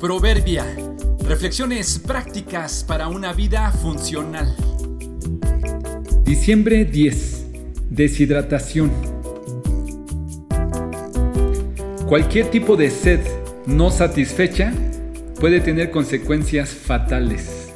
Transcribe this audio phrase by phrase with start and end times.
[0.00, 0.64] Proverbia.
[1.28, 4.56] Reflexiones prácticas para una vida funcional.
[6.24, 7.46] Diciembre 10.
[7.90, 8.90] Deshidratación.
[12.08, 13.20] Cualquier tipo de sed
[13.66, 14.72] no satisfecha
[15.38, 17.70] puede tener consecuencias fatales.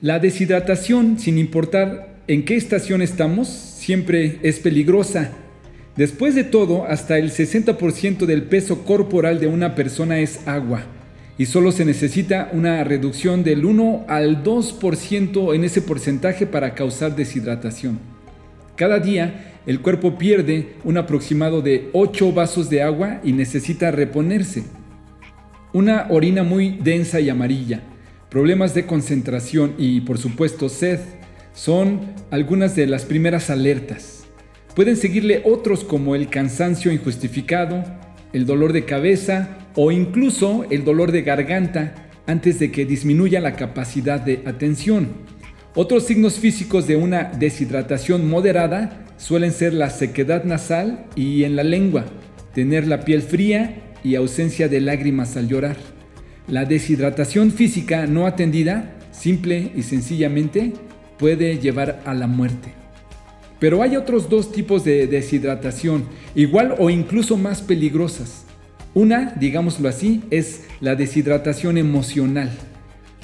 [0.00, 5.30] La deshidratación, sin importar en qué estación estamos, siempre es peligrosa
[5.96, 10.86] Después de todo, hasta el 60% del peso corporal de una persona es agua
[11.38, 17.14] y solo se necesita una reducción del 1 al 2% en ese porcentaje para causar
[17.14, 18.00] deshidratación.
[18.76, 24.64] Cada día el cuerpo pierde un aproximado de 8 vasos de agua y necesita reponerse.
[25.72, 27.82] Una orina muy densa y amarilla,
[28.30, 30.98] problemas de concentración y por supuesto sed
[31.52, 32.00] son
[32.32, 34.23] algunas de las primeras alertas.
[34.74, 37.84] Pueden seguirle otros como el cansancio injustificado,
[38.32, 41.94] el dolor de cabeza o incluso el dolor de garganta
[42.26, 45.10] antes de que disminuya la capacidad de atención.
[45.76, 51.62] Otros signos físicos de una deshidratación moderada suelen ser la sequedad nasal y en la
[51.62, 52.04] lengua,
[52.52, 55.76] tener la piel fría y ausencia de lágrimas al llorar.
[56.48, 60.72] La deshidratación física no atendida, simple y sencillamente,
[61.16, 62.83] puede llevar a la muerte.
[63.58, 68.44] Pero hay otros dos tipos de deshidratación, igual o incluso más peligrosas.
[68.94, 72.50] Una, digámoslo así, es la deshidratación emocional.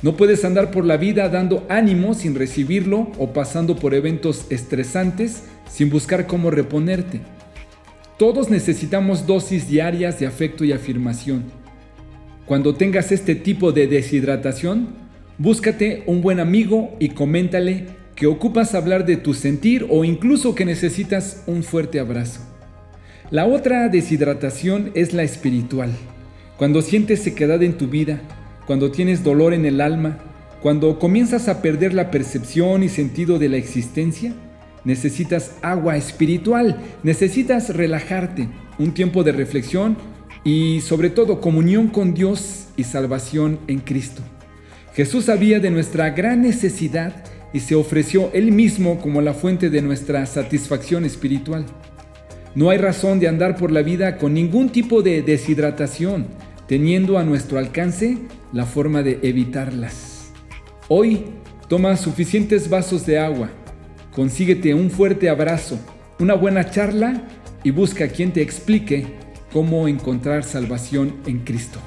[0.02, 5.44] No puedes andar por la vida dando ánimo sin recibirlo o pasando por eventos estresantes
[5.68, 7.20] sin buscar cómo reponerte.
[8.18, 11.44] Todos necesitamos dosis diarias de afecto y afirmación.
[12.46, 14.88] Cuando tengas este tipo de deshidratación,
[15.38, 17.86] búscate un buen amigo y coméntale
[18.20, 22.42] que ocupas hablar de tu sentir o incluso que necesitas un fuerte abrazo.
[23.30, 25.90] La otra deshidratación es la espiritual.
[26.58, 28.20] Cuando sientes sequedad en tu vida,
[28.66, 30.18] cuando tienes dolor en el alma,
[30.60, 34.34] cuando comienzas a perder la percepción y sentido de la existencia,
[34.84, 39.96] necesitas agua espiritual, necesitas relajarte, un tiempo de reflexión
[40.44, 44.20] y sobre todo comunión con Dios y salvación en Cristo.
[44.92, 49.82] Jesús sabía de nuestra gran necesidad y se ofreció Él mismo como la fuente de
[49.82, 51.66] nuestra satisfacción espiritual.
[52.54, 56.26] No hay razón de andar por la vida con ningún tipo de deshidratación,
[56.66, 58.18] teniendo a nuestro alcance
[58.52, 60.32] la forma de evitarlas.
[60.88, 61.24] Hoy
[61.68, 63.50] toma suficientes vasos de agua,
[64.12, 65.78] consíguete un fuerte abrazo,
[66.18, 67.22] una buena charla
[67.62, 69.06] y busca quien te explique
[69.52, 71.78] cómo encontrar salvación en Cristo.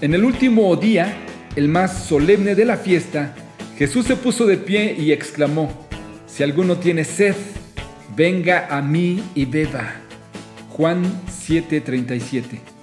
[0.00, 1.16] En el último día,
[1.56, 3.34] el más solemne de la fiesta,
[3.78, 5.86] Jesús se puso de pie y exclamó,
[6.26, 7.34] si alguno tiene sed,
[8.16, 9.96] venga a mí y beba.
[10.70, 12.73] Juan 7:37